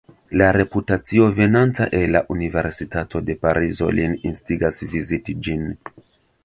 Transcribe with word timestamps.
La 0.41 0.45
reputacio 0.55 1.27
venanta 1.35 1.87
el 1.99 2.11
la 2.15 2.23
Universitato 2.37 3.23
de 3.29 3.37
Parizo 3.45 3.93
lin 4.01 4.19
instigas 4.33 4.85
viziti 4.97 5.39
ĝin. 5.49 5.71